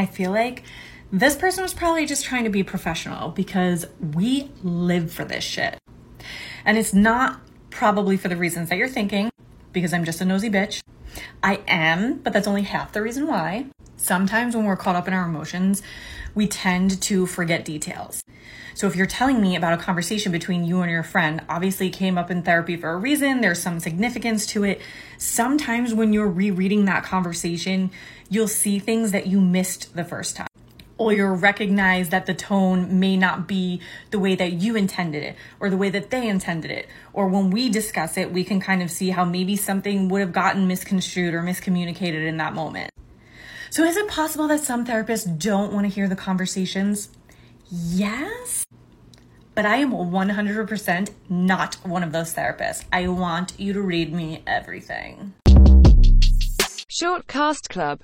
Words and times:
I 0.00 0.06
feel 0.06 0.30
like 0.30 0.62
this 1.12 1.36
person 1.36 1.62
was 1.62 1.74
probably 1.74 2.06
just 2.06 2.24
trying 2.24 2.44
to 2.44 2.50
be 2.50 2.62
professional 2.62 3.32
because 3.32 3.84
we 4.14 4.50
live 4.62 5.12
for 5.12 5.26
this 5.26 5.44
shit. 5.44 5.76
And 6.64 6.78
it's 6.78 6.94
not 6.94 7.42
probably 7.68 8.16
for 8.16 8.28
the 8.28 8.36
reasons 8.36 8.70
that 8.70 8.78
you're 8.78 8.88
thinking, 8.88 9.28
because 9.74 9.92
I'm 9.92 10.06
just 10.06 10.22
a 10.22 10.24
nosy 10.24 10.48
bitch. 10.48 10.80
I 11.42 11.60
am, 11.68 12.20
but 12.20 12.32
that's 12.32 12.48
only 12.48 12.62
half 12.62 12.92
the 12.92 13.02
reason 13.02 13.26
why. 13.26 13.66
Sometimes 14.00 14.56
when 14.56 14.64
we're 14.64 14.78
caught 14.78 14.96
up 14.96 15.06
in 15.08 15.12
our 15.12 15.26
emotions, 15.26 15.82
we 16.34 16.48
tend 16.48 17.02
to 17.02 17.26
forget 17.26 17.66
details. 17.66 18.22
So 18.74 18.86
if 18.86 18.96
you're 18.96 19.06
telling 19.06 19.42
me 19.42 19.56
about 19.56 19.74
a 19.74 19.76
conversation 19.76 20.32
between 20.32 20.64
you 20.64 20.80
and 20.80 20.90
your 20.90 21.02
friend, 21.02 21.42
obviously 21.50 21.88
it 21.88 21.92
came 21.92 22.16
up 22.16 22.30
in 22.30 22.42
therapy 22.42 22.78
for 22.78 22.90
a 22.90 22.96
reason, 22.96 23.42
there's 23.42 23.60
some 23.60 23.78
significance 23.78 24.46
to 24.46 24.64
it. 24.64 24.80
Sometimes 25.18 25.92
when 25.92 26.14
you're 26.14 26.30
rereading 26.30 26.86
that 26.86 27.04
conversation, 27.04 27.90
you'll 28.30 28.48
see 28.48 28.78
things 28.78 29.12
that 29.12 29.26
you 29.26 29.38
missed 29.38 29.94
the 29.94 30.04
first 30.04 30.34
time 30.34 30.46
or 30.96 31.12
you'll 31.12 31.36
recognize 31.36 32.08
that 32.08 32.24
the 32.24 32.34
tone 32.34 33.00
may 33.00 33.18
not 33.18 33.46
be 33.46 33.80
the 34.10 34.18
way 34.18 34.34
that 34.34 34.52
you 34.52 34.76
intended 34.76 35.22
it 35.22 35.36
or 35.58 35.68
the 35.68 35.76
way 35.76 35.90
that 35.90 36.10
they 36.10 36.26
intended 36.26 36.70
it. 36.70 36.86
Or 37.12 37.28
when 37.28 37.50
we 37.50 37.68
discuss 37.68 38.16
it, 38.16 38.32
we 38.32 38.44
can 38.44 38.60
kind 38.60 38.82
of 38.82 38.90
see 38.90 39.10
how 39.10 39.24
maybe 39.24 39.56
something 39.56 40.08
would 40.08 40.20
have 40.20 40.32
gotten 40.32 40.66
misconstrued 40.66 41.34
or 41.34 41.42
miscommunicated 41.42 42.26
in 42.26 42.38
that 42.38 42.54
moment. 42.54 42.90
So, 43.72 43.84
is 43.84 43.96
it 43.96 44.08
possible 44.08 44.48
that 44.48 44.60
some 44.60 44.84
therapists 44.84 45.38
don't 45.38 45.72
want 45.72 45.86
to 45.86 45.94
hear 45.94 46.08
the 46.08 46.16
conversations? 46.16 47.08
Yes. 47.70 48.66
But 49.54 49.64
I 49.64 49.76
am 49.76 49.92
100% 49.92 51.10
not 51.28 51.76
one 51.84 52.02
of 52.02 52.10
those 52.10 52.34
therapists. 52.34 52.84
I 52.92 53.06
want 53.06 53.52
you 53.58 53.72
to 53.72 53.80
read 53.80 54.12
me 54.12 54.42
everything. 54.44 55.34
Short 56.88 57.28
Cast 57.28 57.68
Club 57.68 57.98